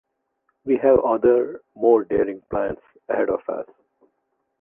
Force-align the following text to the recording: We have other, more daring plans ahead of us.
We 0.65 0.77
have 0.77 0.99
other, 1.05 1.61
more 1.75 2.05
daring 2.05 2.41
plans 2.49 2.79
ahead 3.07 3.29
of 3.29 3.41
us. 3.47 3.67